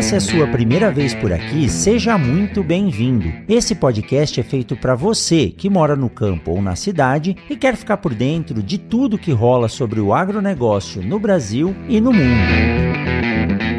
[0.00, 3.30] Essa é a sua primeira vez por aqui, seja muito bem-vindo.
[3.46, 7.76] Esse podcast é feito para você que mora no campo ou na cidade e quer
[7.76, 12.40] ficar por dentro de tudo que rola sobre o agronegócio no Brasil e no mundo.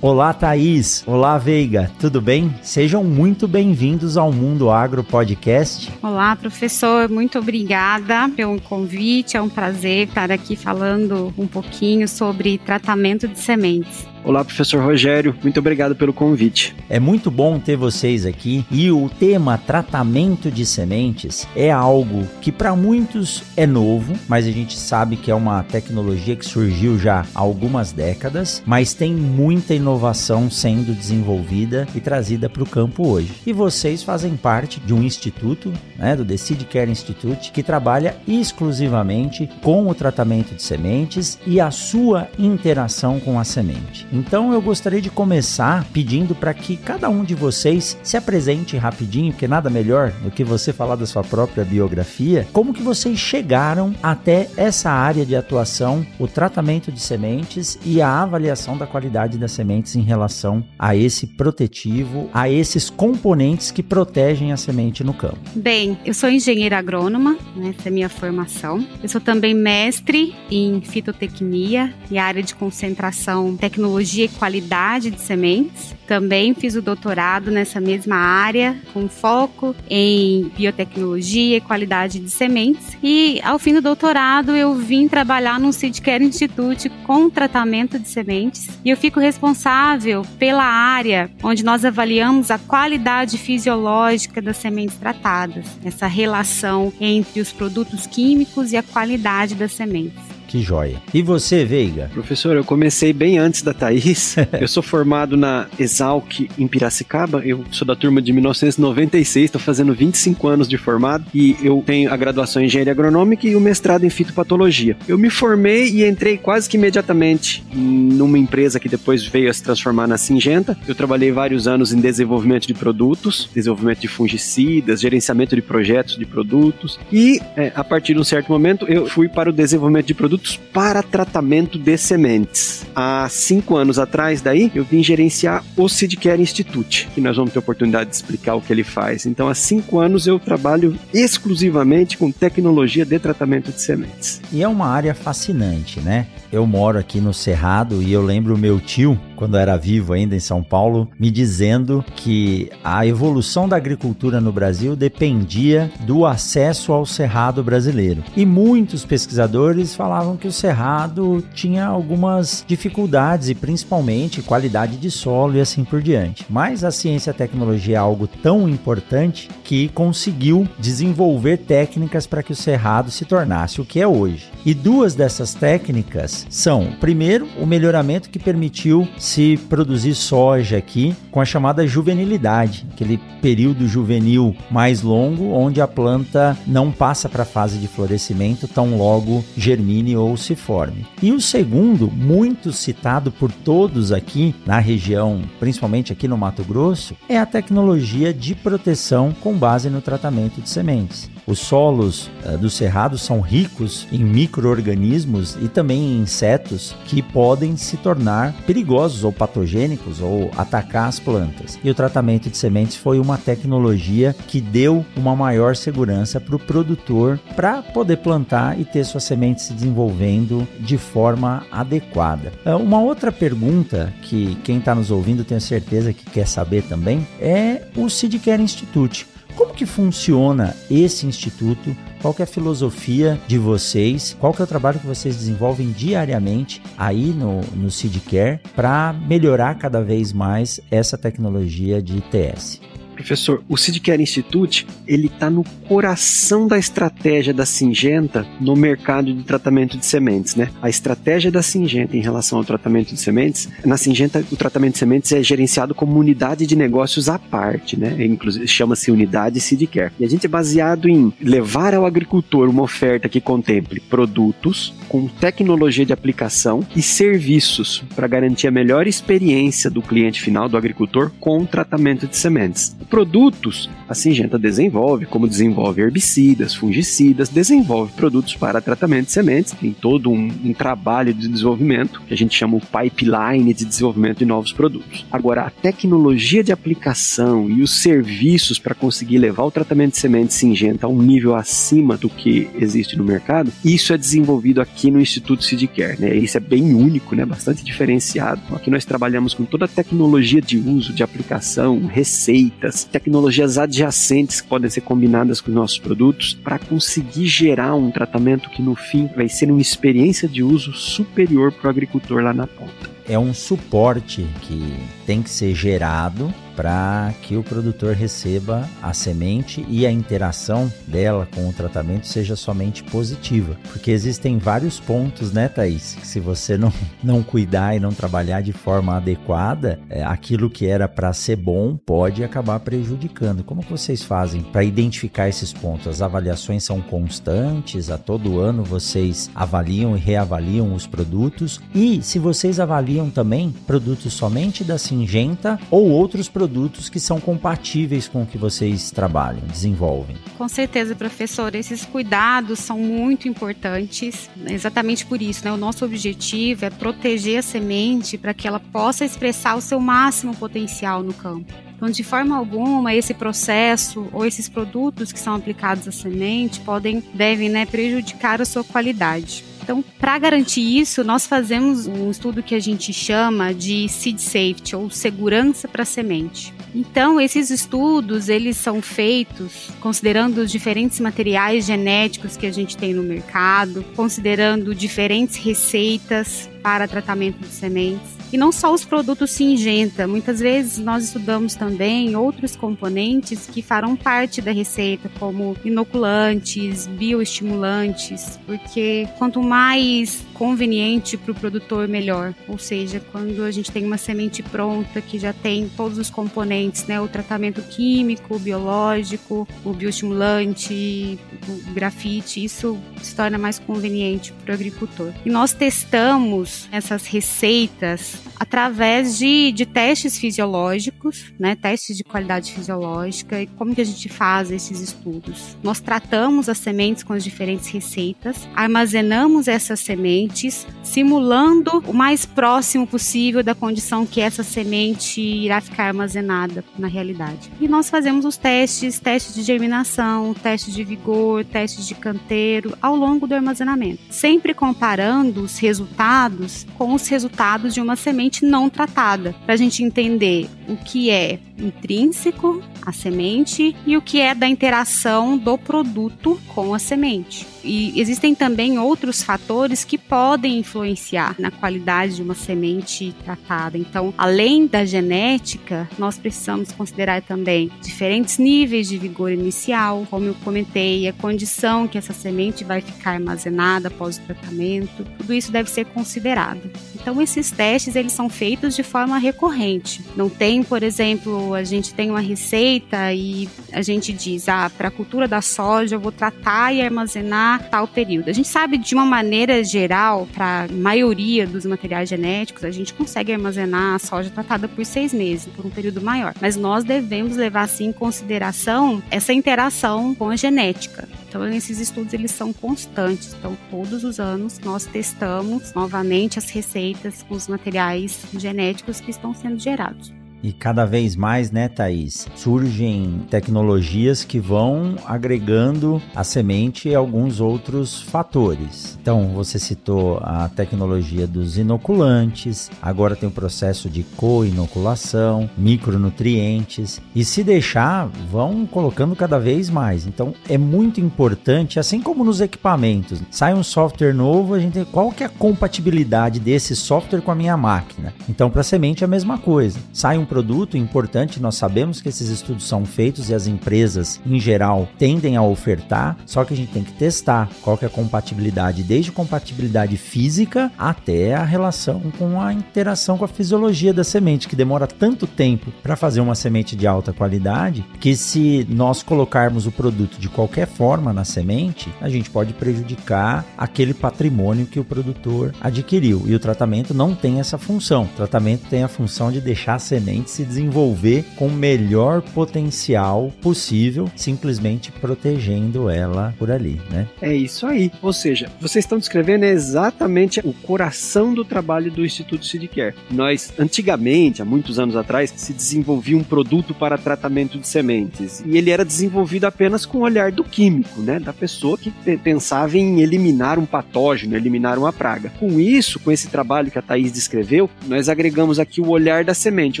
[0.04, 1.02] Olá, Thaís.
[1.06, 1.90] Olá, Veiga.
[1.98, 2.54] Tudo bem?
[2.60, 5.90] Sejam muito bem-vindos ao Mundo Agro Podcast.
[6.02, 7.08] Olá, professor.
[7.08, 9.38] Muito obrigada pelo convite.
[9.38, 14.06] É um prazer estar aqui falando um pouquinho sobre tratamento de sementes.
[14.24, 16.74] Olá, professor Rogério, muito obrigado pelo convite.
[16.88, 22.50] É muito bom ter vocês aqui e o tema tratamento de sementes é algo que
[22.50, 27.26] para muitos é novo, mas a gente sabe que é uma tecnologia que surgiu já
[27.34, 33.30] há algumas décadas, mas tem muita inovação sendo desenvolvida e trazida para o campo hoje.
[33.46, 39.50] E vocês fazem parte de um instituto, né, do Seed Care Institute, que trabalha exclusivamente
[39.60, 44.13] com o tratamento de sementes e a sua interação com a semente.
[44.14, 49.32] Então eu gostaria de começar pedindo para que cada um de vocês se apresente rapidinho,
[49.32, 53.92] porque nada melhor do que você falar da sua própria biografia, como que vocês chegaram
[54.00, 59.50] até essa área de atuação, o tratamento de sementes e a avaliação da qualidade das
[59.50, 65.38] sementes em relação a esse protetivo, a esses componentes que protegem a semente no campo.
[65.56, 68.86] Bem, eu sou engenheira agrônoma, né, essa é a minha formação.
[69.02, 75.94] Eu sou também mestre em fitotecnia e área de concentração tecnologia e qualidade de sementes.
[76.06, 82.96] Também fiz o doutorado nessa mesma área, com foco em biotecnologia e qualidade de sementes.
[83.02, 88.68] E ao fim do doutorado, eu vim trabalhar no Seedcare Institute com tratamento de sementes.
[88.84, 95.66] E eu fico responsável pela área onde nós avaliamos a qualidade fisiológica das sementes tratadas,
[95.84, 100.33] essa relação entre os produtos químicos e a qualidade das sementes.
[100.54, 101.02] Que joia.
[101.12, 102.08] E você, Veiga?
[102.14, 104.36] Professor, eu comecei bem antes da Thaís.
[104.60, 107.42] eu sou formado na Exalc em Piracicaba.
[107.44, 112.12] Eu sou da turma de 1996, estou fazendo 25 anos de formado e eu tenho
[112.12, 114.96] a graduação em engenharia agronômica e o mestrado em fitopatologia.
[115.08, 119.60] Eu me formei e entrei quase que imediatamente numa empresa que depois veio a se
[119.60, 120.78] transformar na Singenta.
[120.86, 126.24] Eu trabalhei vários anos em desenvolvimento de produtos, desenvolvimento de fungicidas, gerenciamento de projetos de
[126.24, 130.14] produtos e é, a partir de um certo momento eu fui para o desenvolvimento de
[130.14, 132.86] produtos para tratamento de sementes.
[132.94, 137.58] Há cinco anos atrás, daí, eu vim gerenciar o Seedcare Institute, que nós vamos ter
[137.58, 139.26] oportunidade de explicar o que ele faz.
[139.26, 144.40] Então, há cinco anos eu trabalho exclusivamente com tecnologia de tratamento de sementes.
[144.52, 146.26] E é uma área fascinante, né?
[146.54, 150.40] Eu moro aqui no Cerrado e eu lembro meu tio, quando era vivo ainda em
[150.40, 157.04] São Paulo, me dizendo que a evolução da agricultura no Brasil dependia do acesso ao
[157.04, 158.22] cerrado brasileiro.
[158.36, 165.56] E muitos pesquisadores falavam que o cerrado tinha algumas dificuldades e principalmente qualidade de solo
[165.56, 166.46] e assim por diante.
[166.48, 172.44] Mas a ciência e a tecnologia é algo tão importante que conseguiu desenvolver técnicas para
[172.44, 174.48] que o cerrado se tornasse o que é hoje.
[174.64, 181.40] E duas dessas técnicas são, primeiro, o melhoramento que permitiu se produzir soja aqui com
[181.40, 187.46] a chamada juvenilidade, aquele período juvenil mais longo onde a planta não passa para a
[187.46, 191.06] fase de florescimento tão logo germine ou se forme.
[191.22, 197.16] E o segundo, muito citado por todos aqui na região, principalmente aqui no Mato Grosso,
[197.28, 201.33] é a tecnologia de proteção com base no tratamento de sementes.
[201.46, 207.76] Os solos uh, do cerrado são ricos em micro-organismos e também em insetos que podem
[207.76, 211.78] se tornar perigosos ou patogênicos ou atacar as plantas.
[211.84, 216.58] E o tratamento de sementes foi uma tecnologia que deu uma maior segurança para o
[216.58, 222.52] produtor para poder plantar e ter suas sementes se desenvolvendo de forma adequada.
[222.64, 227.26] Uh, uma outra pergunta que quem está nos ouvindo tenho certeza que quer saber também
[227.38, 229.33] é o Seedcare Institute.
[229.56, 231.96] Como que funciona esse instituto?
[232.20, 234.36] Qual é a filosofia de vocês?
[234.40, 239.76] Qual que é o trabalho que vocês desenvolvem diariamente aí no, no Seedcare para melhorar
[239.76, 242.80] cada vez mais essa tecnologia de ITS?
[243.14, 249.42] Professor, o Seedcare Institute, ele está no coração da estratégia da Singenta no mercado de
[249.44, 250.70] tratamento de sementes, né?
[250.82, 254.98] A estratégia da Singenta em relação ao tratamento de sementes, na Singenta o tratamento de
[254.98, 258.16] sementes é gerenciado como unidade de negócios à parte, né?
[258.24, 260.12] Inclusive chama-se unidade Seedcare.
[260.18, 265.28] E a gente é baseado em levar ao agricultor uma oferta que contemple produtos com
[265.28, 271.30] tecnologia de aplicação e serviços para garantir a melhor experiência do cliente final, do agricultor,
[271.38, 273.88] com o tratamento de sementes produtos.
[274.08, 280.30] A Singenta desenvolve, como desenvolve herbicidas, fungicidas, desenvolve produtos para tratamento de sementes, tem todo
[280.30, 284.72] um, um trabalho de desenvolvimento que a gente chama o pipeline de desenvolvimento de novos
[284.72, 285.24] produtos.
[285.30, 290.56] Agora, a tecnologia de aplicação e os serviços para conseguir levar o tratamento de sementes
[290.56, 295.20] Singenta a um nível acima do que existe no mercado, isso é desenvolvido aqui no
[295.20, 296.34] Instituto Seedcare, né?
[296.36, 297.44] Isso é bem único, né?
[297.44, 298.60] Bastante diferenciado.
[298.74, 304.68] Aqui nós trabalhamos com toda a tecnologia de uso, de aplicação, receitas, tecnologias adjacentes que
[304.68, 309.28] podem ser combinadas com os nossos produtos para conseguir gerar um tratamento que no fim
[309.34, 313.13] vai ser uma experiência de uso superior para o agricultor lá na ponta.
[313.26, 319.84] É um suporte que tem que ser gerado para que o produtor receba a semente
[319.88, 323.76] e a interação dela com o tratamento seja somente positiva.
[323.92, 326.16] Porque existem vários pontos, né, Thaís?
[326.20, 330.86] Que se você não, não cuidar e não trabalhar de forma adequada, é, aquilo que
[330.86, 333.62] era para ser bom pode acabar prejudicando.
[333.62, 336.08] Como que vocês fazem para identificar esses pontos?
[336.08, 341.80] As avaliações são constantes, a todo ano vocês avaliam e reavaliam os produtos.
[341.94, 347.40] E se vocês avaliam também produtos somente da Singenta ou outros produtos produtos que são
[347.40, 350.36] compatíveis com o que vocês trabalham, desenvolvem.
[350.56, 351.74] Com certeza, professor.
[351.74, 355.64] Esses cuidados são muito importantes, exatamente por isso.
[355.64, 355.72] Né?
[355.72, 360.54] O nosso objetivo é proteger a semente para que ela possa expressar o seu máximo
[360.56, 361.72] potencial no campo.
[361.96, 367.22] Então, de forma alguma, esse processo ou esses produtos que são aplicados à semente podem,
[367.32, 369.64] devem né, prejudicar a sua qualidade.
[369.84, 374.96] Então, para garantir isso, nós fazemos um estudo que a gente chama de seed safety
[374.96, 376.72] ou segurança para semente.
[376.94, 383.12] Então, esses estudos, eles são feitos considerando os diferentes materiais genéticos que a gente tem
[383.12, 390.26] no mercado, considerando diferentes receitas para tratamento de sementes E não só os produtos Singenta,
[390.26, 398.58] muitas vezes nós estudamos também outros componentes que farão parte da receita, como inoculantes, bioestimulantes,
[398.66, 402.54] porque quanto mais conveniente para o produtor, melhor.
[402.68, 407.06] Ou seja, quando a gente tem uma semente pronta que já tem todos os componentes,
[407.06, 414.52] né, o tratamento químico, o biológico, o bioestimulante, o grafite, isso se torna mais conveniente
[414.64, 415.32] para o agricultor.
[415.44, 418.53] E nós testamos essas receitas life.
[418.64, 423.60] Através de, de testes fisiológicos, né, testes de qualidade fisiológica.
[423.60, 425.76] E como que a gente faz esses estudos?
[425.82, 433.06] Nós tratamos as sementes com as diferentes receitas, armazenamos essas sementes, simulando o mais próximo
[433.06, 437.70] possível da condição que essa semente irá ficar armazenada na realidade.
[437.78, 443.14] E nós fazemos os testes, testes de germinação, testes de vigor, testes de canteiro ao
[443.14, 449.54] longo do armazenamento, sempre comparando os resultados com os resultados de uma semente não tratada,
[449.64, 454.66] para a gente entender o que é intrínseco à semente e o que é da
[454.66, 457.66] interação do produto com a semente.
[457.84, 463.98] E existem também outros fatores que podem influenciar na qualidade de uma semente tratada.
[463.98, 470.54] Então, além da genética, nós precisamos considerar também diferentes níveis de vigor inicial, como eu
[470.64, 475.24] comentei, a condição que essa semente vai ficar armazenada após o tratamento.
[475.38, 476.90] Tudo isso deve ser considerado.
[477.14, 480.22] Então, esses testes eles são feitos de forma recorrente.
[480.34, 485.08] Não tem, por exemplo, a gente tem uma receita e a gente diz, ah, para
[485.08, 488.50] a cultura da soja eu vou tratar e armazenar tal período.
[488.50, 493.14] A gente sabe de uma maneira geral, para a maioria dos materiais genéticos, a gente
[493.14, 496.54] consegue armazenar a soja tratada por seis meses, por um período maior.
[496.60, 501.28] Mas nós devemos levar sim em consideração essa interação com a genética.
[501.48, 503.54] Então, esses estudos eles são constantes.
[503.56, 509.54] Então, todos os anos nós testamos novamente as receitas com os materiais genéticos que estão
[509.54, 510.32] sendo gerados.
[510.64, 518.22] E cada vez mais, né, Thaís, surgem tecnologias que vão agregando à semente alguns outros
[518.22, 519.18] fatores.
[519.20, 527.44] Então, você citou a tecnologia dos inoculantes, agora tem o processo de co-inoculação, micronutrientes, e
[527.44, 530.26] se deixar, vão colocando cada vez mais.
[530.26, 535.30] Então, é muito importante, assim como nos equipamentos, sai um software novo, a gente qual
[535.30, 538.32] que é a compatibilidade desse software com a minha máquina.
[538.48, 539.98] Então, para a semente é a mesma coisa.
[540.10, 544.60] Sai um produto importante, nós sabemos que esses estudos são feitos e as empresas, em
[544.60, 548.10] geral, tendem a ofertar, só que a gente tem que testar qual que é a
[548.10, 554.68] compatibilidade, desde compatibilidade física até a relação com a interação com a fisiologia da semente,
[554.68, 559.88] que demora tanto tempo para fazer uma semente de alta qualidade, que se nós colocarmos
[559.88, 565.04] o produto de qualquer forma na semente, a gente pode prejudicar aquele patrimônio que o
[565.04, 566.44] produtor adquiriu.
[566.46, 568.22] E o tratamento não tem essa função.
[568.22, 573.52] O tratamento tem a função de deixar a semente se desenvolver com o melhor potencial
[573.60, 577.26] possível, simplesmente protegendo ela por ali, né?
[577.40, 578.10] É isso aí.
[578.22, 583.14] Ou seja, vocês estão descrevendo exatamente o coração do trabalho do Instituto Seedcare.
[583.30, 588.76] Nós, antigamente, há muitos anos atrás, se desenvolvia um produto para tratamento de sementes e
[588.76, 591.38] ele era desenvolvido apenas com o olhar do químico, né?
[591.38, 595.52] Da pessoa que pensava em eliminar um patógeno, eliminar uma praga.
[595.58, 599.54] Com isso, com esse trabalho que a Thaís descreveu, nós agregamos aqui o olhar da
[599.54, 600.00] semente,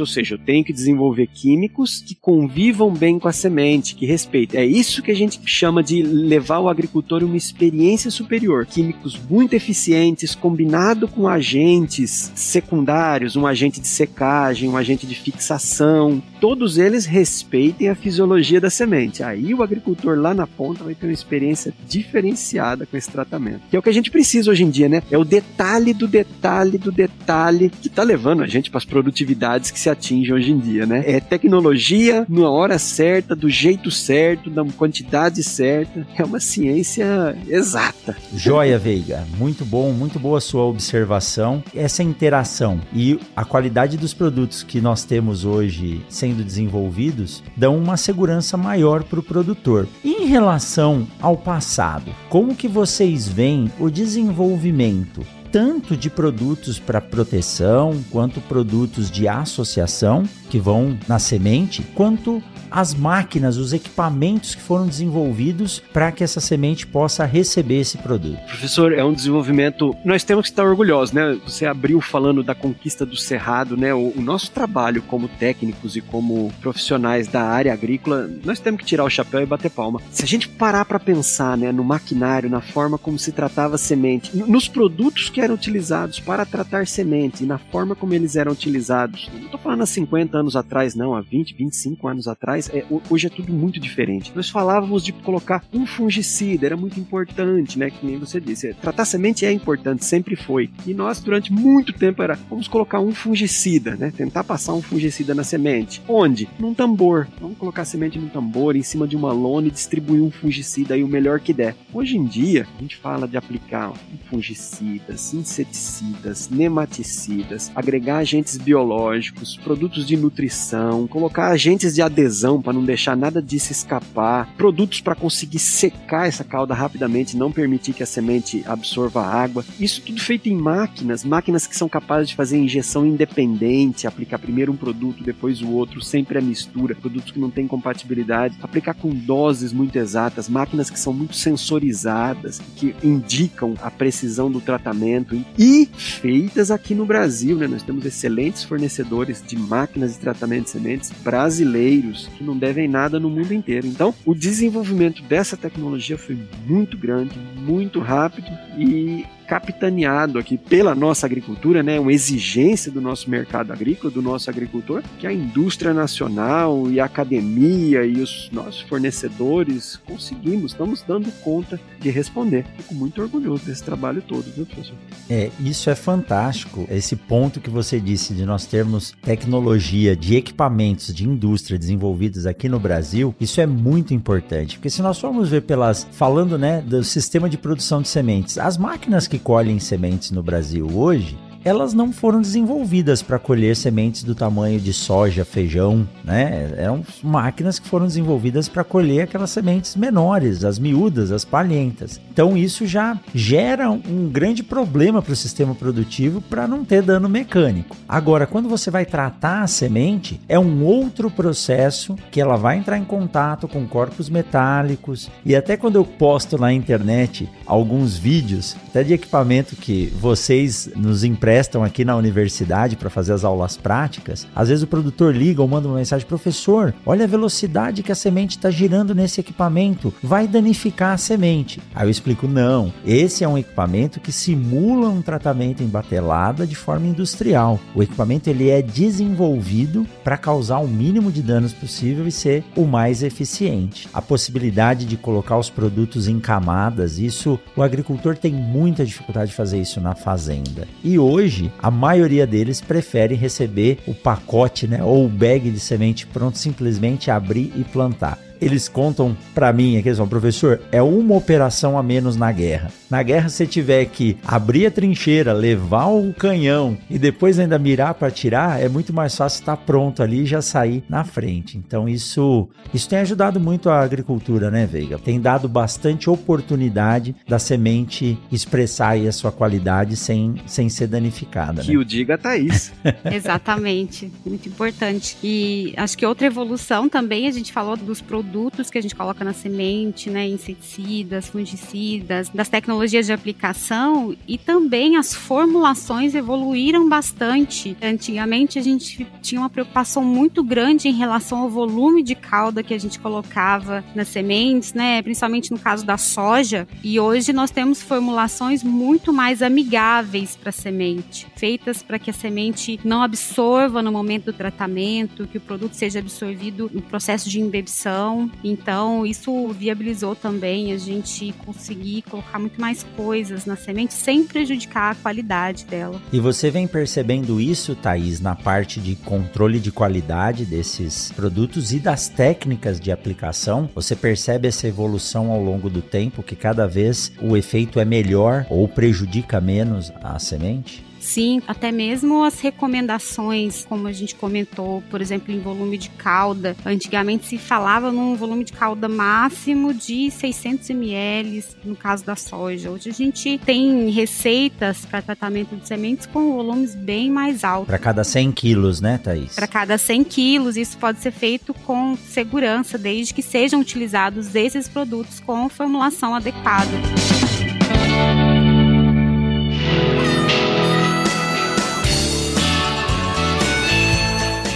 [0.00, 4.60] ou seja, eu tenho que desenvolver químicos que convivam bem com a semente, que respeitem.
[4.60, 8.66] É isso que a gente chama de levar o agricultor uma experiência superior.
[8.66, 16.22] Químicos muito eficientes, combinado com agentes secundários, um agente de secagem, um agente de fixação.
[16.40, 19.22] Todos eles respeitem a fisiologia da semente.
[19.22, 23.62] Aí o agricultor lá na ponta vai ter uma experiência diferenciada com esse tratamento.
[23.70, 25.02] Que é o que a gente precisa hoje em dia, né?
[25.10, 29.70] É o detalhe do detalhe do detalhe que está levando a gente para as produtividades
[29.70, 31.02] que se atingem atinge hoje em dia, né?
[31.06, 36.06] É tecnologia na hora certa, do jeito certo, da quantidade certa.
[36.16, 38.16] É uma ciência exata.
[38.34, 39.26] Joia, Veiga.
[39.36, 41.62] Muito bom, muito boa sua observação.
[41.74, 47.96] Essa interação e a qualidade dos produtos que nós temos hoje sendo desenvolvidos dão uma
[47.96, 49.88] segurança maior para o produtor.
[50.04, 55.24] Em relação ao passado, como que vocês veem o desenvolvimento
[55.54, 62.42] tanto de produtos para proteção, quanto produtos de associação que vão na semente, quanto
[62.74, 68.36] as máquinas, os equipamentos que foram desenvolvidos para que essa semente possa receber esse produto.
[68.48, 69.94] Professor, é um desenvolvimento.
[70.04, 71.38] Nós temos que estar orgulhosos, né?
[71.46, 73.94] Você abriu falando da conquista do cerrado, né?
[73.94, 78.86] O, o nosso trabalho como técnicos e como profissionais da área agrícola, nós temos que
[78.86, 80.00] tirar o chapéu e bater palma.
[80.10, 83.78] Se a gente parar para pensar, né, no maquinário, na forma como se tratava a
[83.78, 88.52] semente, nos produtos que eram utilizados para tratar semente e na forma como eles eram
[88.52, 92.84] utilizados, não estou falando há 50 anos atrás, não, há 20, 25 anos atrás, é,
[93.10, 94.32] hoje é tudo muito diferente.
[94.34, 97.90] Nós falávamos de colocar um fungicida, era muito importante, né?
[97.90, 98.74] Que nem você disse.
[98.74, 100.70] Tratar semente é importante, sempre foi.
[100.86, 104.12] E nós, durante muito tempo, era vamos colocar um fungicida, né?
[104.16, 106.02] Tentar passar um fungicida na semente.
[106.08, 106.48] Onde?
[106.58, 107.28] Num tambor.
[107.40, 111.02] Vamos colocar semente num tambor, em cima de uma lona e distribuir um fungicida aí
[111.02, 111.76] o melhor que der.
[111.92, 113.92] Hoje em dia, a gente fala de aplicar
[114.30, 122.84] fungicidas, inseticidas, nematicidas, agregar agentes biológicos, produtos de nutrição, colocar agentes de adesão para não
[122.84, 128.06] deixar nada disso escapar, produtos para conseguir secar essa cauda rapidamente, não permitir que a
[128.06, 129.64] semente absorva água.
[129.78, 134.72] Isso tudo feito em máquinas, máquinas que são capazes de fazer injeção independente, aplicar primeiro
[134.72, 139.10] um produto, depois o outro, sempre a mistura, produtos que não têm compatibilidade, aplicar com
[139.10, 145.23] doses muito exatas, máquinas que são muito sensorizadas, que indicam a precisão do tratamento
[145.58, 147.66] e feitas aqui no Brasil, né?
[147.66, 153.20] Nós temos excelentes fornecedores de máquinas de tratamento de sementes brasileiros que não devem nada
[153.20, 153.86] no mundo inteiro.
[153.86, 161.26] Então, o desenvolvimento dessa tecnologia foi muito grande, muito rápido e capitaneado aqui pela nossa
[161.26, 166.90] agricultura, né, uma exigência do nosso mercado agrícola, do nosso agricultor, que a indústria nacional
[166.90, 172.64] e a academia e os nossos fornecedores conseguimos, estamos dando conta de responder.
[172.76, 174.96] Fico muito orgulhoso desse trabalho todo, viu, professor?
[175.28, 176.86] É, isso é fantástico.
[176.90, 182.68] Esse ponto que você disse de nós termos tecnologia de equipamentos de indústria desenvolvidos aqui
[182.68, 187.02] no Brasil, isso é muito importante, porque se nós formos ver pelas falando, né, do
[187.04, 191.94] sistema de produção de sementes, as máquinas que que colhem sementes no Brasil hoje elas
[191.94, 196.74] não foram desenvolvidas para colher sementes do tamanho de soja, feijão, né?
[196.76, 202.20] Eram máquinas que foram desenvolvidas para colher aquelas sementes menores, as miúdas, as palhentas.
[202.30, 207.28] Então isso já gera um grande problema para o sistema produtivo para não ter dano
[207.28, 207.96] mecânico.
[208.06, 212.98] Agora, quando você vai tratar a semente, é um outro processo que ela vai entrar
[212.98, 219.02] em contato com corpos metálicos e até quando eu posto na internet alguns vídeos, até
[219.02, 224.44] de equipamento que vocês nos emprestam prestam aqui na universidade para fazer as aulas práticas,
[224.56, 228.14] às vezes o produtor liga ou manda uma mensagem: professor, olha a velocidade que a
[228.16, 231.80] semente está girando nesse equipamento, vai danificar a semente.
[231.94, 236.74] Aí eu explico: não, esse é um equipamento que simula um tratamento em batelada de
[236.74, 237.78] forma industrial.
[237.94, 242.84] O equipamento ele é desenvolvido para causar o mínimo de danos possível e ser o
[242.84, 244.08] mais eficiente.
[244.12, 249.56] A possibilidade de colocar os produtos em camadas, isso o agricultor tem muita dificuldade de
[249.56, 250.88] fazer isso na fazenda.
[251.04, 255.78] E hoje hoje, a maioria deles prefere receber o pacote, né, ou o bag de
[255.78, 261.36] semente pronto, simplesmente abrir e plantar eles contam para mim aqui, são professor, é uma
[261.36, 262.90] operação a menos na guerra.
[263.10, 268.14] Na guerra, você tiver que abrir a trincheira, levar o canhão e depois ainda mirar
[268.14, 271.76] para tirar, é muito mais fácil estar pronto ali e já sair na frente.
[271.76, 275.18] Então, isso, isso tem ajudado muito a agricultura, né, Veiga?
[275.18, 281.82] Tem dado bastante oportunidade da semente expressar a sua qualidade sem, sem ser danificada.
[281.82, 281.98] Que né?
[281.98, 282.92] o diga, Thaís.
[283.30, 285.36] Exatamente, muito importante.
[285.44, 289.16] E acho que outra evolução também, a gente falou dos produtos produtos que a gente
[289.16, 297.08] coloca na semente, né, inseticidas, fungicidas, das tecnologias de aplicação e também as formulações evoluíram
[297.08, 297.96] bastante.
[298.00, 302.94] Antigamente a gente tinha uma preocupação muito grande em relação ao volume de calda que
[302.94, 308.02] a gente colocava nas sementes, né, principalmente no caso da soja, e hoje nós temos
[308.02, 314.12] formulações muito mais amigáveis para a semente, feitas para que a semente não absorva no
[314.12, 320.34] momento do tratamento, que o produto seja absorvido no processo de embebição então, isso viabilizou
[320.34, 326.20] também a gente conseguir colocar muito mais coisas na semente sem prejudicar a qualidade dela.
[326.32, 331.98] E você vem percebendo isso, Thaís, na parte de controle de qualidade desses produtos e
[331.98, 333.88] das técnicas de aplicação?
[333.94, 338.66] Você percebe essa evolução ao longo do tempo, que cada vez o efeito é melhor
[338.70, 341.13] ou prejudica menos a semente?
[341.24, 346.76] Sim, até mesmo as recomendações, como a gente comentou, por exemplo, em volume de calda.
[346.84, 352.90] Antigamente se falava num volume de calda máximo de 600 ml, no caso da soja.
[352.90, 357.86] Hoje a gente tem receitas para tratamento de sementes com volumes bem mais altos.
[357.86, 359.54] Para cada 100 quilos, né, Thaís?
[359.54, 364.86] Para cada 100 quilos, isso pode ser feito com segurança, desde que sejam utilizados esses
[364.88, 366.92] produtos com formulação adequada.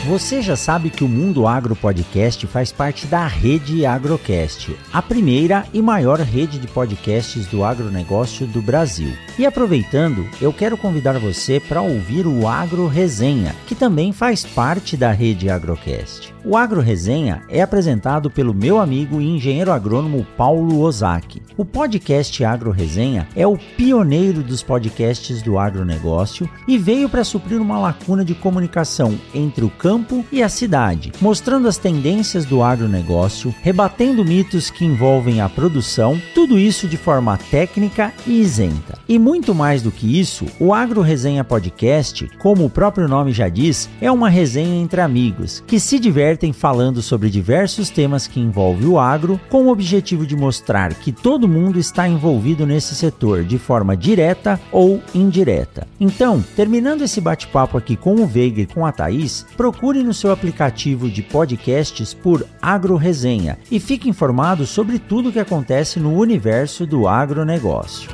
[0.08, 5.66] Você já sabe que o Mundo Agro Podcast faz parte da rede Agrocast, a primeira
[5.70, 9.12] e maior rede de podcasts do agronegócio do Brasil.
[9.38, 14.96] E aproveitando, eu quero convidar você para ouvir o Agro Resenha, que também faz parte
[14.96, 16.34] da rede Agrocast.
[16.42, 21.42] O Agro Resenha é apresentado pelo meu amigo e engenheiro agrônomo Paulo Ozaki.
[21.58, 27.60] O podcast Agro Resenha é o pioneiro dos podcasts do agronegócio e veio para suprir
[27.60, 32.62] uma lacuna de comunicação entre o campo campo e a cidade, mostrando as tendências do
[32.62, 38.98] agronegócio, rebatendo mitos que envolvem a produção, tudo isso de forma técnica e isenta.
[39.08, 43.48] E muito mais do que isso, o Agro Resenha Podcast, como o próprio nome já
[43.48, 48.86] diz, é uma resenha entre amigos que se divertem falando sobre diversos temas que envolvem
[48.86, 53.58] o agro, com o objetivo de mostrar que todo mundo está envolvido nesse setor de
[53.58, 55.86] forma direta ou indireta.
[55.98, 60.12] Então, terminando esse bate-papo aqui com o Veiga e com a Thaís, procure procure no
[60.12, 65.98] seu aplicativo de podcasts por Agro Resenha e fique informado sobre tudo o que acontece
[65.98, 68.10] no universo do agronegócio.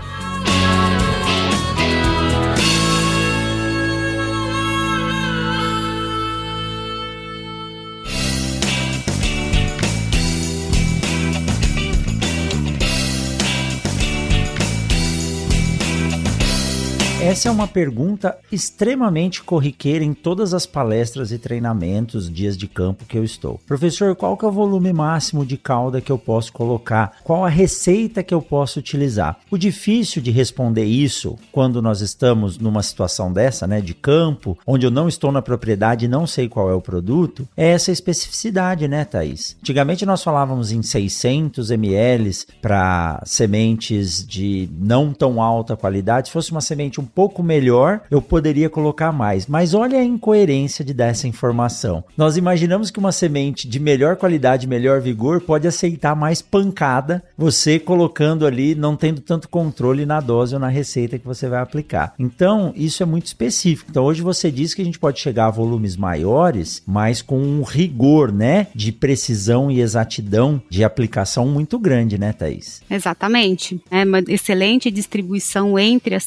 [17.24, 23.06] Essa é uma pergunta extremamente corriqueira em todas as palestras e treinamentos, dias de campo
[23.06, 23.58] que eu estou.
[23.66, 27.16] Professor, qual que é o volume máximo de cauda que eu posso colocar?
[27.24, 29.38] Qual a receita que eu posso utilizar?
[29.50, 34.84] O difícil de responder isso quando nós estamos numa situação dessa, né, de campo, onde
[34.84, 38.86] eu não estou na propriedade e não sei qual é o produto, é essa especificidade,
[38.86, 39.56] né, Thaís?
[39.62, 46.28] Antigamente nós falávamos em 600 ml para sementes de não tão alta qualidade.
[46.28, 49.46] Se fosse uma semente um pouco melhor, eu poderia colocar mais.
[49.46, 52.04] Mas olha a incoerência de dar essa informação.
[52.16, 57.78] Nós imaginamos que uma semente de melhor qualidade, melhor vigor, pode aceitar mais pancada, você
[57.78, 62.14] colocando ali, não tendo tanto controle na dose ou na receita que você vai aplicar.
[62.18, 63.90] Então, isso é muito específico.
[63.90, 67.62] Então, hoje você diz que a gente pode chegar a volumes maiores, mas com um
[67.62, 72.82] rigor, né, de precisão e exatidão de aplicação muito grande, né, Thaís?
[72.90, 73.80] Exatamente.
[73.90, 76.24] É uma excelente distribuição entre as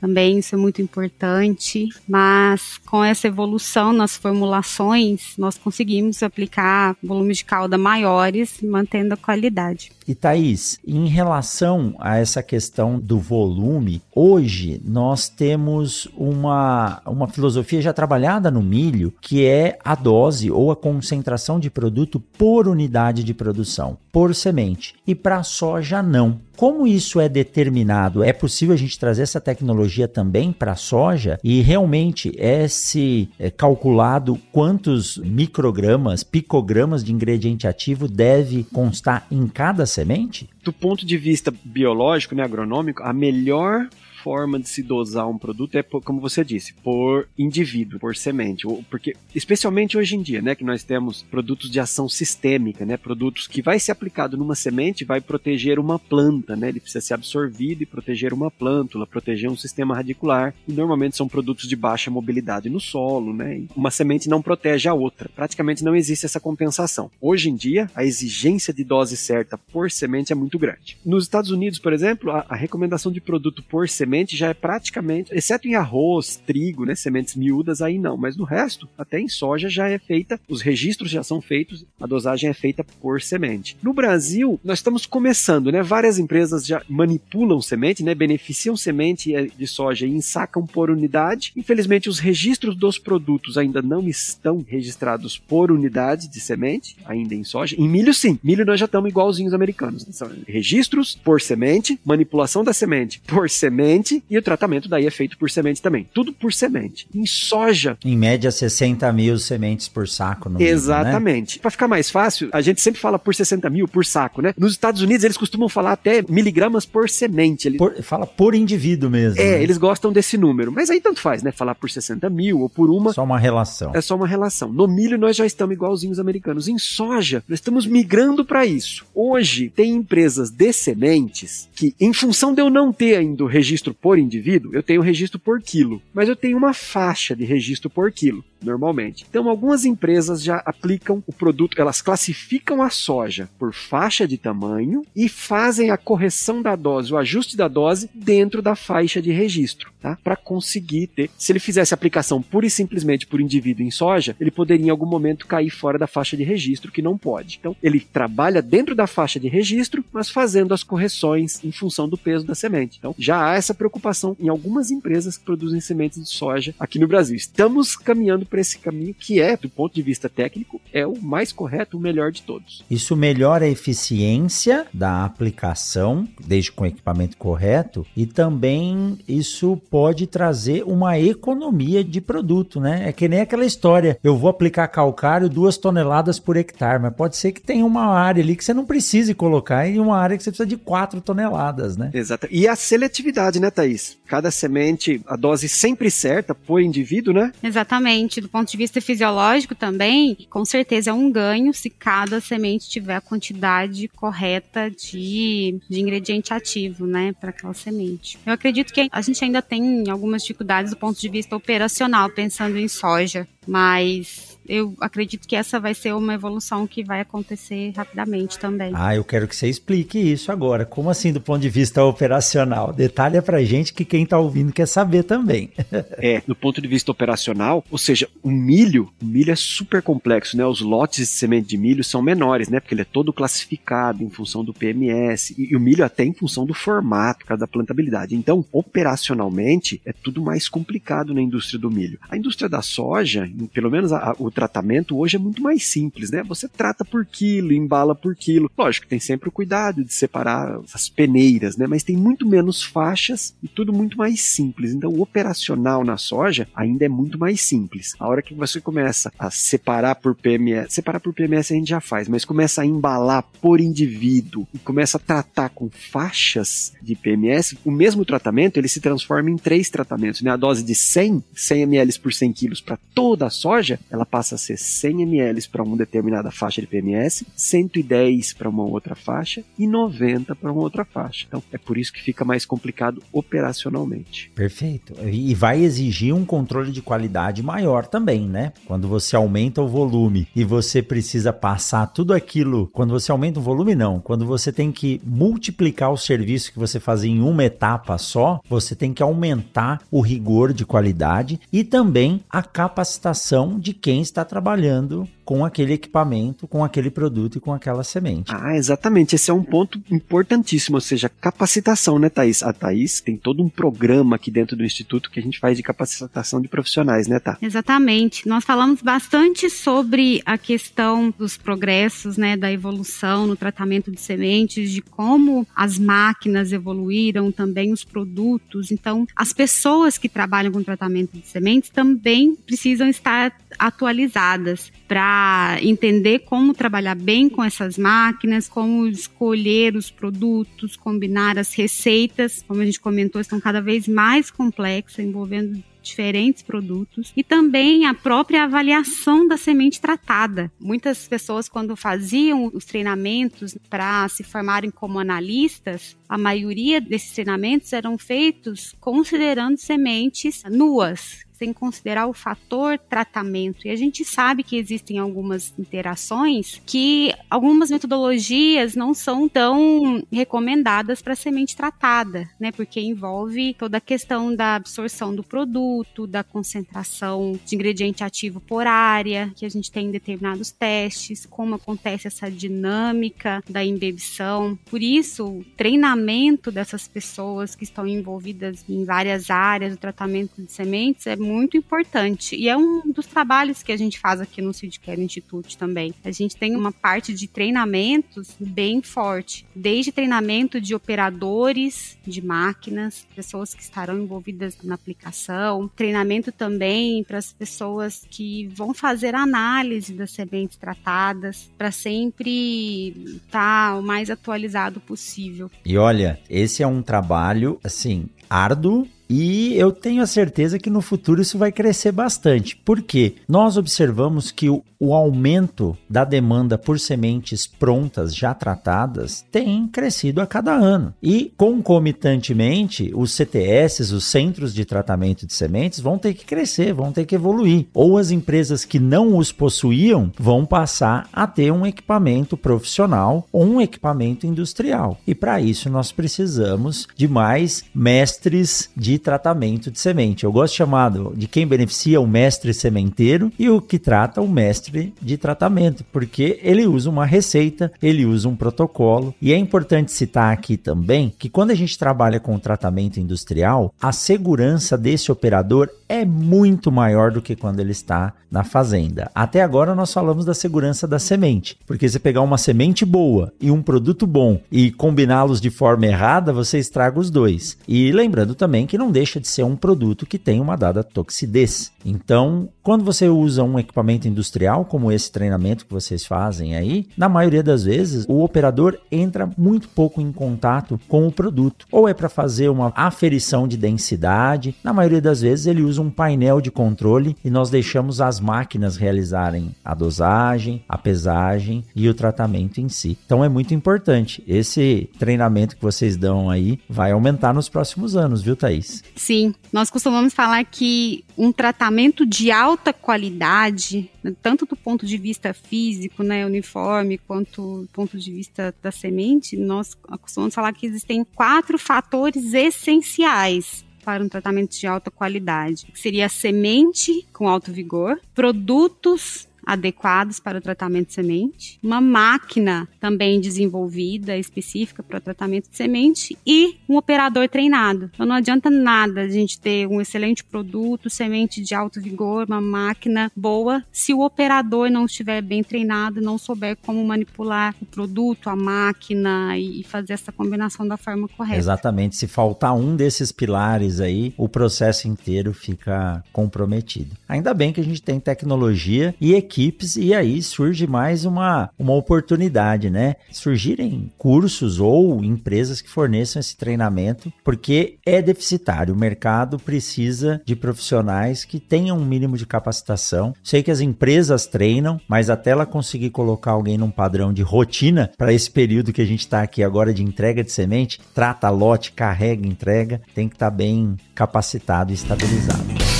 [0.00, 7.38] também isso é muito importante, mas com essa evolução nas formulações, nós conseguimos aplicar volumes
[7.38, 9.90] de calda maiores, mantendo a qualidade.
[10.06, 17.82] E Thaís, em relação a essa questão do volume, hoje nós temos uma, uma filosofia
[17.82, 23.22] já trabalhada no milho, que é a dose ou a concentração de produto por unidade
[23.22, 24.94] de produção, por semente.
[25.06, 26.40] E para soja, não.
[26.58, 28.24] Como isso é determinado?
[28.24, 33.28] É possível a gente trazer essa tecnologia também para a soja e realmente é se
[33.38, 40.50] é calculado quantos microgramas, picogramas de ingrediente ativo deve constar em cada semente?
[40.64, 43.88] Do ponto de vista biológico, né, agronômico, a melhor
[44.22, 48.66] forma de se dosar um produto é, por, como você disse, por indivíduo, por semente.
[48.90, 53.46] Porque, especialmente hoje em dia, né, que nós temos produtos de ação sistêmica, né, produtos
[53.46, 57.82] que vai ser aplicado numa semente, vai proteger uma planta, né, ele precisa ser absorvido
[57.82, 62.68] e proteger uma plântula, proteger um sistema radicular, e normalmente são produtos de baixa mobilidade
[62.68, 65.30] no solo, né, uma semente não protege a outra.
[65.34, 67.10] Praticamente não existe essa compensação.
[67.20, 70.98] Hoje em dia, a exigência de dose certa por semente é muito grande.
[71.04, 74.54] Nos Estados Unidos, por exemplo, a, a recomendação de produto por semente semente já é
[74.54, 79.28] praticamente, exceto em arroz, trigo, né, sementes miúdas, aí não, mas no resto, até em
[79.28, 83.76] soja já é feita, os registros já são feitos, a dosagem é feita por semente.
[83.82, 89.48] No Brasil, nós estamos começando, né, várias empresas já manipulam semente, né, beneficiam semente eh,
[89.54, 91.52] de soja e ensacam por unidade.
[91.54, 97.44] Infelizmente, os registros dos produtos ainda não estão registrados por unidade de semente, ainda em
[97.44, 97.76] soja.
[97.78, 98.38] Em milho, sim.
[98.42, 100.06] Milho nós já estamos igualzinhos americanos.
[100.10, 105.10] São registros por semente, manipulação da semente por semente, semente e o tratamento daí é
[105.10, 106.06] feito por semente também.
[106.12, 107.06] Tudo por semente.
[107.14, 107.96] Em soja.
[108.04, 110.48] Em média, 60 mil sementes por saco.
[110.48, 111.56] No Exatamente.
[111.56, 111.62] Né?
[111.62, 114.54] Para ficar mais fácil, a gente sempre fala por 60 mil por saco, né?
[114.56, 117.70] Nos Estados Unidos, eles costumam falar até miligramas por semente.
[117.72, 119.40] Por, fala por indivíduo mesmo.
[119.40, 119.62] É, né?
[119.62, 120.72] eles gostam desse número.
[120.72, 121.52] Mas aí tanto faz, né?
[121.52, 123.12] Falar por 60 mil ou por uma.
[123.12, 123.92] Só uma relação.
[123.94, 124.72] É só uma relação.
[124.72, 126.68] No milho, nós já estamos igualzinhos americanos.
[126.68, 129.04] Em soja, nós estamos migrando para isso.
[129.14, 133.87] Hoje, tem empresas de sementes que, em função de eu não ter ainda o registro
[133.94, 138.12] por indivíduo, eu tenho registro por quilo, mas eu tenho uma faixa de registro por
[138.12, 139.24] quilo normalmente.
[139.28, 145.04] Então, algumas empresas já aplicam o produto, elas classificam a soja por faixa de tamanho
[145.14, 149.92] e fazem a correção da dose, o ajuste da dose dentro da faixa de registro,
[150.00, 150.18] tá?
[150.22, 151.30] Para conseguir ter.
[151.38, 155.06] Se ele fizesse aplicação pura e simplesmente por indivíduo em soja, ele poderia em algum
[155.06, 157.58] momento cair fora da faixa de registro, que não pode.
[157.60, 162.18] Então, ele trabalha dentro da faixa de registro, mas fazendo as correções em função do
[162.18, 162.98] peso da semente.
[162.98, 167.08] Então, já há essa preocupação em algumas empresas que produzem sementes de soja aqui no
[167.08, 167.36] Brasil.
[167.36, 171.52] Estamos caminhando para esse caminho que é, do ponto de vista técnico, é o mais
[171.52, 172.84] correto, o melhor de todos.
[172.90, 180.26] Isso melhora a eficiência da aplicação, desde com o equipamento correto, e também isso pode
[180.26, 183.08] trazer uma economia de produto, né?
[183.08, 187.36] É que nem aquela história, eu vou aplicar calcário duas toneladas por hectare, mas pode
[187.36, 190.42] ser que tenha uma área ali que você não precise colocar e uma área que
[190.42, 192.10] você precisa de quatro toneladas, né?
[192.12, 192.48] Exato.
[192.50, 194.18] E a seletividade, né, Thaís?
[194.26, 197.52] Cada semente, a dose sempre certa por indivíduo, né?
[197.62, 198.40] Exatamente.
[198.40, 203.16] Do ponto de vista fisiológico também, com certeza é um ganho se cada semente tiver
[203.16, 208.38] a quantidade correta de, de ingrediente ativo, né, para aquela semente.
[208.44, 212.78] Eu acredito que a gente ainda tem algumas dificuldades do ponto de vista operacional, pensando
[212.78, 218.58] em soja, mas eu acredito que essa vai ser uma evolução que vai acontecer rapidamente
[218.58, 218.92] também.
[218.94, 220.84] Ah, eu quero que você explique isso agora.
[220.84, 222.92] Como assim, do ponto de vista operacional?
[222.92, 225.70] Detalhe pra gente que quem tá ouvindo quer saber também.
[226.18, 230.56] é, do ponto de vista operacional, ou seja, o milho, o milho é super complexo,
[230.56, 230.66] né?
[230.66, 232.80] Os lotes de semente de milho são menores, né?
[232.80, 236.34] Porque ele é todo classificado em função do PMS e, e o milho até em
[236.34, 238.34] função do formato, por causa da plantabilidade.
[238.34, 242.18] Então, operacionalmente, é tudo mais complicado na indústria do milho.
[242.28, 246.32] A indústria da soja, pelo menos a, a, o tratamento hoje é muito mais simples,
[246.32, 246.42] né?
[246.42, 248.68] Você trata por quilo, embala por quilo.
[248.76, 251.86] Lógico, tem sempre o cuidado de separar as peneiras, né?
[251.86, 254.92] Mas tem muito menos faixas e tudo muito mais simples.
[254.92, 258.16] Então, o operacional na soja ainda é muito mais simples.
[258.18, 262.00] A hora que você começa a separar por PMS, separar por PMS a gente já
[262.00, 267.76] faz, mas começa a embalar por indivíduo e começa a tratar com faixas de PMS,
[267.84, 270.50] o mesmo tratamento ele se transforma em três tratamentos, né?
[270.50, 274.47] A dose de 100, 100 ml por 100 quilos para toda a soja, ela passa
[274.48, 279.14] passa a ser 100 ml para uma determinada faixa de PMS, 110 para uma outra
[279.14, 281.44] faixa e 90 para uma outra faixa.
[281.46, 284.50] Então é por isso que fica mais complicado operacionalmente.
[284.54, 285.14] Perfeito.
[285.26, 288.72] E vai exigir um controle de qualidade maior também, né?
[288.86, 293.62] Quando você aumenta o volume e você precisa passar tudo aquilo, quando você aumenta o
[293.62, 298.16] volume não, quando você tem que multiplicar o serviço que você fazia em uma etapa
[298.16, 304.20] só, você tem que aumentar o rigor de qualidade e também a capacitação de quem
[304.20, 308.52] está está trabalhando com aquele equipamento, com aquele produto e com aquela semente.
[308.54, 309.34] Ah, exatamente.
[309.34, 312.62] Esse é um ponto importantíssimo, ou seja, capacitação, né, Thaís?
[312.62, 315.82] A Thaís tem todo um programa aqui dentro do Instituto que a gente faz de
[315.82, 317.56] capacitação de profissionais, né, Tá?
[317.62, 318.46] Exatamente.
[318.46, 324.90] Nós falamos bastante sobre a questão dos progressos, né, da evolução no tratamento de sementes,
[324.90, 328.90] de como as máquinas evoluíram, também os produtos.
[328.90, 335.37] Então, as pessoas que trabalham com tratamento de sementes também precisam estar atualizadas para
[335.80, 342.80] entender como trabalhar bem com essas máquinas, como escolher os produtos, combinar as receitas, como
[342.80, 348.64] a gente comentou, estão cada vez mais complexas, envolvendo diferentes produtos e também a própria
[348.64, 350.72] avaliação da semente tratada.
[350.80, 357.92] Muitas pessoas, quando faziam os treinamentos para se formarem como analistas, a maioria desses treinamentos
[357.92, 363.86] eram feitos considerando sementes nuas, sem considerar o fator tratamento.
[363.86, 371.20] E a gente sabe que existem algumas interações que algumas metodologias não são tão recomendadas
[371.20, 372.70] para semente tratada, né?
[372.70, 378.86] Porque envolve toda a questão da absorção do produto, da concentração de ingrediente ativo por
[378.86, 384.78] área, que a gente tem em determinados testes, como acontece essa dinâmica da embebição.
[384.88, 390.70] Por isso, o treinamento dessas pessoas que estão envolvidas em várias áreas do tratamento de
[390.70, 392.56] sementes é muito importante.
[392.56, 396.14] E é um dos trabalhos que a gente faz aqui no Seedcare Institute também.
[396.24, 403.26] A gente tem uma parte de treinamentos bem forte, desde treinamento de operadores de máquinas,
[403.34, 410.12] pessoas que estarão envolvidas na aplicação, treinamento também para as pessoas que vão fazer análise
[410.12, 415.70] das sementes tratadas, para sempre estar tá o mais atualizado possível.
[415.84, 421.00] E olha, esse é um trabalho assim árduo E eu tenho a certeza que no
[421.00, 422.76] futuro isso vai crescer bastante.
[422.84, 429.86] Porque nós observamos que o, o aumento da demanda por sementes prontas, já tratadas, tem
[429.86, 431.14] crescido a cada ano.
[431.22, 437.12] E concomitantemente, os CTS, os centros de tratamento de sementes, vão ter que crescer, vão
[437.12, 437.86] ter que evoluir.
[437.92, 443.64] Ou as empresas que não os possuíam vão passar a ter um equipamento profissional ou
[443.64, 445.20] um equipamento industrial.
[445.26, 450.44] E para isso nós precisamos de mais mestres de tratamento de semente.
[450.44, 454.48] Eu gosto de chamar de quem beneficia o mestre sementeiro e o que trata o
[454.48, 459.34] mestre de tratamento, porque ele usa uma receita, ele usa um protocolo.
[459.40, 464.12] E é importante citar aqui também que quando a gente trabalha com tratamento industrial, a
[464.12, 469.30] segurança desse operador é muito maior do que quando ele está na fazenda.
[469.34, 473.70] Até agora nós falamos da segurança da semente, porque você pegar uma semente boa e
[473.70, 477.76] um produto bom e combiná-los de forma errada, você estraga os dois.
[477.86, 481.92] E lembrando também que não deixa de ser um produto que tem uma dada toxidez.
[482.04, 487.28] Então, quando você usa um equipamento industrial como esse treinamento que vocês fazem aí, na
[487.28, 491.86] maioria das vezes o operador entra muito pouco em contato com o produto.
[491.90, 496.10] Ou é para fazer uma aferição de densidade, na maioria das vezes ele usa um
[496.10, 502.14] painel de controle e nós deixamos as máquinas realizarem a dosagem, a pesagem e o
[502.14, 503.18] tratamento em si.
[503.24, 504.42] Então é muito importante.
[504.46, 508.97] Esse treinamento que vocês dão aí vai aumentar nos próximos anos, viu, Thaís?
[509.16, 514.10] Sim, nós costumamos falar que um tratamento de alta qualidade,
[514.42, 519.56] tanto do ponto de vista físico, né, uniforme, quanto do ponto de vista da semente,
[519.56, 525.86] nós costumamos falar que existem quatro fatores essenciais para um tratamento de alta qualidade.
[525.94, 532.88] Seria a semente com alto vigor, produtos adequados para o tratamento de semente, uma máquina
[532.98, 538.10] também desenvolvida específica para o tratamento de semente e um operador treinado.
[538.14, 542.62] Então não adianta nada a gente ter um excelente produto, semente de alto vigor, uma
[542.62, 548.48] máquina boa, se o operador não estiver bem treinado, não souber como manipular o produto,
[548.48, 551.58] a máquina e fazer essa combinação da forma correta.
[551.58, 552.16] Exatamente.
[552.16, 557.14] Se faltar um desses pilares aí, o processo inteiro fica comprometido.
[557.28, 561.70] Ainda bem que a gente tem tecnologia e equipe equipes e aí surge mais uma,
[561.76, 563.16] uma oportunidade, né?
[563.32, 568.94] Surgirem cursos ou empresas que forneçam esse treinamento, porque é deficitário.
[568.94, 573.34] O mercado precisa de profissionais que tenham um mínimo de capacitação.
[573.42, 578.10] Sei que as empresas treinam, mas até ela conseguir colocar alguém num padrão de rotina
[578.16, 581.92] para esse período que a gente está aqui agora de entrega de semente, trata lote,
[581.92, 585.97] carrega, entrega, tem que estar tá bem capacitado e estabilizado.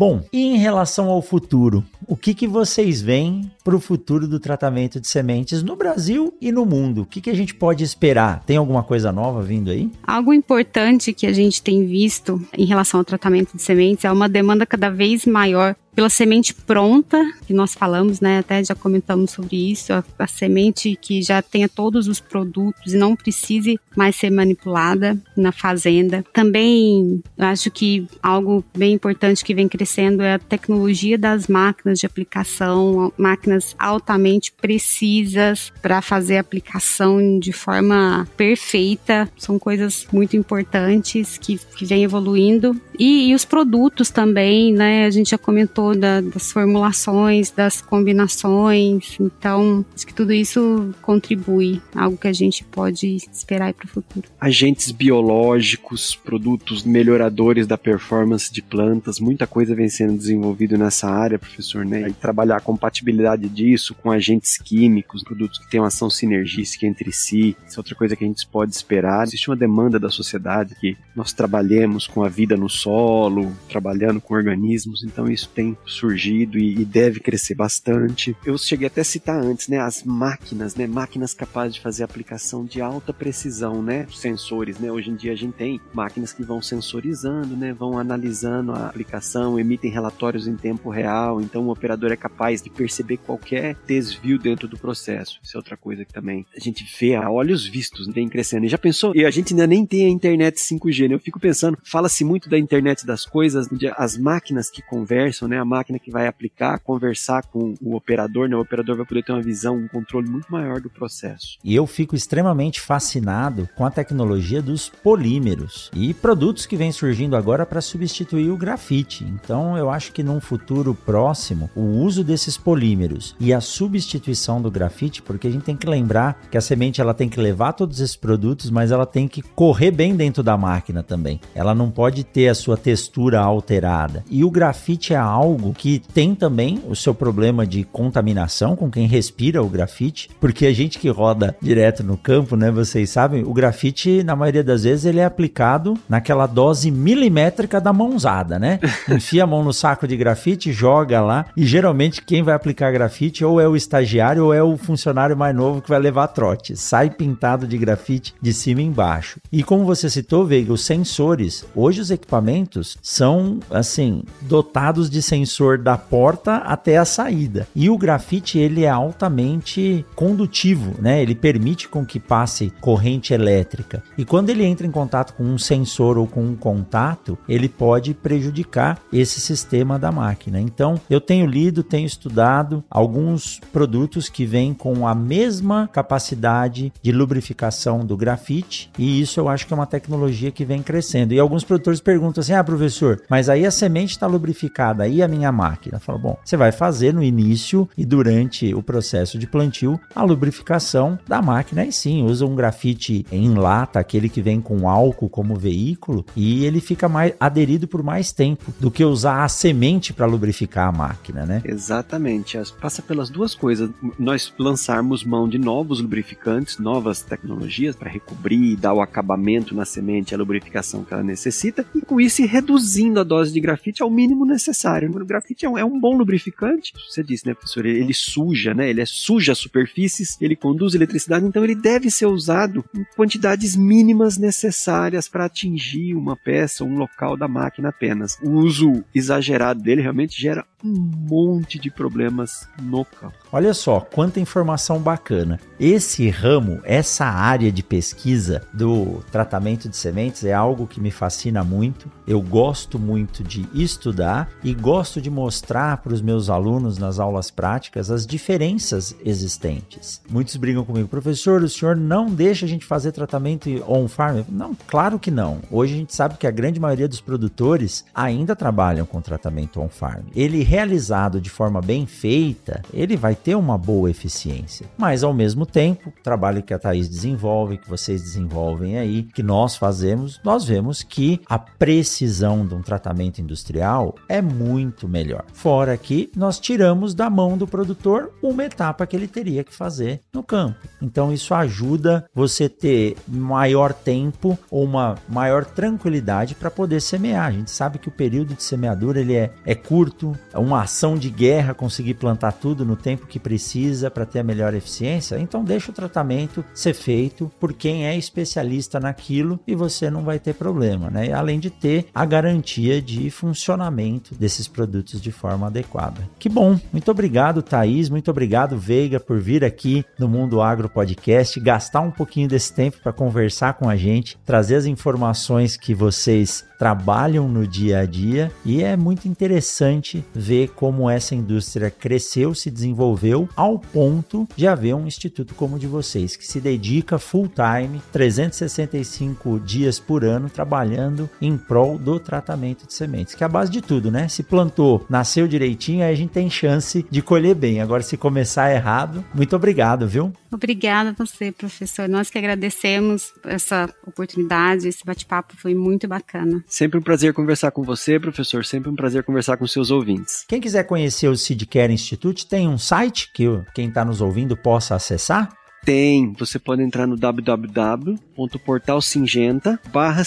[0.00, 4.40] Bom, e em relação ao futuro, o que, que vocês veem para o futuro do
[4.40, 7.02] tratamento de sementes no Brasil e no mundo?
[7.02, 8.42] O que, que a gente pode esperar?
[8.46, 9.90] Tem alguma coisa nova vindo aí?
[10.02, 14.26] Algo importante que a gente tem visto em relação ao tratamento de sementes é uma
[14.26, 18.38] demanda cada vez maior pela semente pronta, que nós falamos, né?
[18.38, 22.96] Até já comentamos sobre isso, a, a, semente que já tenha todos os produtos e
[22.96, 26.24] não precise mais ser manipulada na fazenda.
[26.32, 32.06] Também acho que algo bem importante que vem crescendo é a tecnologia das máquinas de
[32.06, 39.28] aplicação, máquinas altamente precisas para fazer a aplicação de forma perfeita.
[39.36, 42.80] São coisas muito importantes que, que vem evoluindo.
[42.98, 45.06] E, e os produtos também, né?
[45.06, 49.16] A gente já comentou da, das formulações, das combinações.
[49.20, 54.28] Então, acho que tudo isso contribui, algo que a gente pode esperar para o futuro.
[54.40, 61.38] Agentes biológicos, produtos melhoradores da performance de plantas, muita coisa vem sendo desenvolvido nessa área,
[61.38, 62.08] professor Ney.
[62.08, 67.12] E trabalhar a compatibilidade disso com agentes químicos, produtos que têm uma ação sinergística entre
[67.12, 69.26] si, isso é outra coisa que a gente pode esperar.
[69.26, 74.34] Existe uma demanda da sociedade que nós trabalhemos com a vida no solo, trabalhando com
[74.34, 78.36] organismos, então isso tem surgido e, e, deve crescer bastante.
[78.44, 82.64] Eu cheguei até a citar antes, né, as máquinas, né, máquinas capazes de fazer aplicação
[82.64, 86.60] de alta precisão, né, sensores, né, hoje em dia a gente tem máquinas que vão
[86.60, 92.16] sensorizando, né, vão analisando a aplicação, emitem relatórios em tempo real, então o operador é
[92.16, 95.38] capaz de perceber qualquer desvio dentro do processo.
[95.42, 98.66] Isso é outra coisa que também a gente vê a olhos vistos, vem crescendo.
[98.66, 99.14] E já pensou?
[99.14, 101.14] E a gente ainda nem tem a internet 5G, né?
[101.14, 105.58] Eu fico pensando, fala-se muito da internet das coisas, as máquinas que conversam, né?
[105.60, 108.56] A máquina que vai aplicar, conversar com o operador, né?
[108.56, 111.58] O operador vai poder ter uma visão, um controle muito maior do processo.
[111.62, 117.36] E eu fico extremamente fascinado com a tecnologia dos polímeros e produtos que vêm surgindo
[117.36, 119.24] agora para substituir o grafite.
[119.24, 124.70] Então, eu acho que num futuro próximo, o uso desses polímeros e a substituição do
[124.70, 128.00] grafite, porque a gente tem que lembrar que a semente ela tem que levar todos
[128.00, 131.40] esses produtos, mas ela tem que correr bem dentro da máquina também.
[131.54, 134.24] Ela não pode ter a sua textura alterada.
[134.30, 139.06] E o grafite é algo que tem também o seu problema de contaminação com quem
[139.06, 143.52] respira o grafite, porque a gente que roda direto no campo, né, vocês sabem, o
[143.52, 148.78] grafite na maioria das vezes ele é aplicado naquela dose milimétrica da mãozada, né?
[149.08, 153.44] Enfia a mão no saco de grafite, joga lá e geralmente quem vai aplicar grafite
[153.44, 156.76] ou é o estagiário ou é o funcionário mais novo que vai levar trote.
[156.76, 159.40] Sai pintado de grafite de cima e embaixo.
[159.50, 165.78] E como você citou, Veiga, os sensores, hoje os equipamentos são assim, dotados de sensor
[165.78, 167.66] da porta até a saída.
[167.74, 171.22] E o grafite ele é altamente condutivo, né?
[171.22, 174.02] Ele permite com que passe corrente elétrica.
[174.18, 178.12] E quando ele entra em contato com um sensor ou com um contato, ele pode
[178.12, 180.60] prejudicar esse sistema da máquina.
[180.60, 187.12] Então, eu tenho lido, tenho estudado alguns produtos que vêm com a mesma capacidade de
[187.12, 191.32] lubrificação do grafite, e isso eu acho que é uma tecnologia que vem crescendo.
[191.32, 195.28] E alguns produtores perguntam assim: "Ah, professor, mas aí a semente está lubrificada, aí a
[195.30, 199.46] minha máquina?" Eu falo: "Bom, você vai fazer no início e durante o processo de
[199.46, 204.60] plantio a lubrificação da máquina, e sim, usa um grafite em lata, aquele que vem
[204.60, 209.44] com álcool como veículo, e ele fica mais aderido por mais tempo do que usar
[209.44, 211.62] a semente para lubrificar a máquina, né?
[211.64, 212.58] Exatamente.
[212.80, 213.90] Passa pelas duas coisas.
[214.18, 220.34] Nós lançarmos mão de novos lubrificantes, novas tecnologias para recobrir, dar o acabamento na semente,
[220.34, 224.44] a lubrificação que ela necessita, e com isso reduzindo a dose de grafite ao mínimo
[224.44, 225.10] necessário.
[225.22, 227.84] O grafite é um, é um bom lubrificante, você disse, né, professor?
[227.84, 228.88] Ele, ele suja, né?
[228.88, 234.38] Ele é suja superfícies, ele conduz eletricidade, então ele deve ser usado em quantidades mínimas
[234.38, 238.38] necessárias para atingir uma peça, um local da máquina apenas.
[238.42, 243.34] O uso exagerado dele realmente gera um monte de problemas no campo.
[243.52, 245.60] Olha só, quanta informação bacana.
[245.78, 251.62] Esse ramo, essa área de pesquisa do tratamento de sementes é algo que me fascina
[251.64, 252.10] muito.
[252.26, 257.50] Eu gosto muito de estudar e gosto de mostrar para os meus alunos nas aulas
[257.50, 260.20] práticas as diferenças existentes.
[260.30, 264.44] Muitos brigam comigo, professor, o senhor não deixa a gente fazer tratamento on-farm?
[264.48, 265.60] Não, claro que não.
[265.70, 270.24] Hoje a gente sabe que a grande maioria dos produtores ainda trabalham com tratamento on-farm.
[270.34, 274.86] Ele realizado de forma bem feita, ele vai ter uma boa eficiência.
[274.96, 279.42] Mas ao mesmo tempo, o trabalho que a Thaís desenvolve, que vocês desenvolvem aí, que
[279.42, 285.44] nós fazemos, nós vemos que a precisão de um tratamento industrial é muito melhor.
[285.52, 290.20] Fora que nós tiramos da mão do produtor uma etapa que ele teria que fazer
[290.32, 290.86] no campo.
[291.02, 297.46] Então isso ajuda você ter maior tempo ou uma maior tranquilidade para poder semear.
[297.46, 301.30] A gente sabe que o período de semeadura ele é, é curto, uma ação de
[301.30, 305.90] guerra conseguir plantar tudo no tempo que precisa para ter a melhor eficiência, então deixa
[305.90, 311.10] o tratamento ser feito por quem é especialista naquilo e você não vai ter problema,
[311.10, 311.32] né?
[311.32, 316.28] Além de ter a garantia de funcionamento desses produtos de forma adequada.
[316.38, 316.78] Que bom!
[316.92, 322.10] Muito obrigado, Thaís, muito obrigado, Veiga, por vir aqui no Mundo Agro Podcast, gastar um
[322.10, 327.66] pouquinho desse tempo para conversar com a gente, trazer as informações que vocês trabalham no
[327.66, 333.78] dia a dia e é muito interessante ver como essa indústria cresceu, se desenvolveu ao
[333.78, 339.60] ponto de haver um instituto como o de vocês que se dedica full time, 365
[339.60, 343.82] dias por ano trabalhando em prol do tratamento de sementes, que é a base de
[343.82, 344.26] tudo, né?
[344.28, 347.82] Se plantou, nasceu direitinho, aí a gente tem chance de colher bem.
[347.82, 350.32] Agora se começar errado, muito obrigado, viu?
[350.50, 352.08] Obrigada a você, professor.
[352.08, 356.64] Nós que agradecemos essa oportunidade, esse bate-papo foi muito bacana.
[356.70, 358.64] Sempre um prazer conversar com você, professor.
[358.64, 360.44] Sempre um prazer conversar com seus ouvintes.
[360.48, 364.94] Quem quiser conhecer o Seedcare Institute, tem um site que quem está nos ouvindo possa
[364.94, 365.52] acessar?
[365.84, 370.22] Tem, você pode entrar no www.portalsingenta barra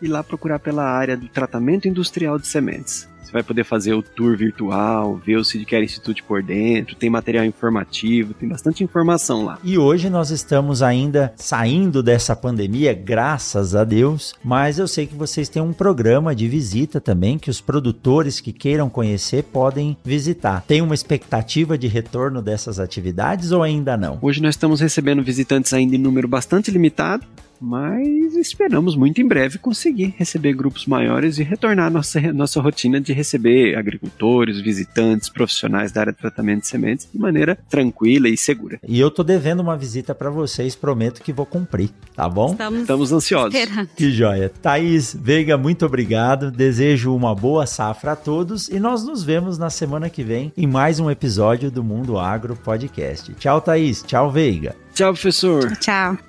[0.00, 3.08] e lá procurar pela área do tratamento industrial de sementes.
[3.28, 7.44] Você vai poder fazer o tour virtual, ver o Seedcare Institute por dentro, tem material
[7.44, 9.58] informativo, tem bastante informação lá.
[9.62, 15.14] E hoje nós estamos ainda saindo dessa pandemia, graças a Deus, mas eu sei que
[15.14, 20.64] vocês têm um programa de visita também que os produtores que queiram conhecer podem visitar.
[20.66, 24.18] Tem uma expectativa de retorno dessas atividades ou ainda não?
[24.22, 27.26] Hoje nós estamos recebendo visitantes ainda em número bastante limitado,
[27.60, 33.00] mas esperamos muito em breve conseguir receber grupos maiores e retornar à nossa, nossa rotina
[33.00, 38.36] de receber agricultores, visitantes, profissionais da área de tratamento de sementes de maneira tranquila e
[38.36, 38.78] segura.
[38.86, 42.52] E eu tô devendo uma visita para vocês, prometo que vou cumprir, tá bom?
[42.52, 43.54] Estamos, Estamos ansiosos.
[43.54, 43.88] esperando.
[43.96, 44.48] Que joia.
[44.62, 46.50] Thaís Veiga, muito obrigado.
[46.50, 50.66] Desejo uma boa safra a todos e nós nos vemos na semana que vem em
[50.66, 53.32] mais um episódio do Mundo Agro Podcast.
[53.34, 54.02] Tchau, Thaís.
[54.02, 54.74] Tchau, Veiga.
[54.94, 55.76] Tchau, professor.
[55.78, 56.27] Tchau.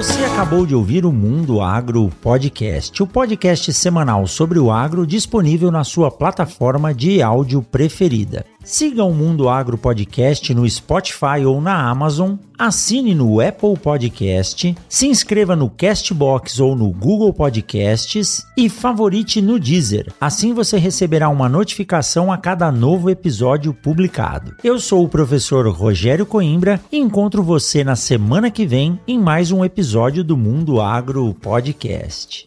[0.00, 5.70] Você acabou de ouvir o Mundo Agro Podcast, o podcast semanal sobre o agro disponível
[5.70, 8.46] na sua plataforma de áudio preferida.
[8.64, 15.06] Siga o Mundo Agro Podcast no Spotify ou na Amazon, assine no Apple Podcast, se
[15.06, 20.12] inscreva no Castbox ou no Google Podcasts e favorite no Deezer.
[20.20, 24.54] Assim você receberá uma notificação a cada novo episódio publicado.
[24.62, 29.50] Eu sou o professor Rogério Coimbra e encontro você na semana que vem em mais
[29.50, 32.46] um episódio do Mundo Agro Podcast.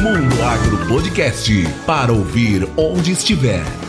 [0.00, 1.50] Mundo Agro Podcast
[1.84, 3.83] para ouvir onde estiver.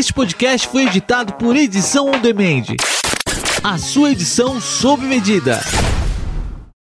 [0.00, 2.64] Este podcast foi editado por Edição On Demand.
[3.62, 5.60] A sua edição sob medida.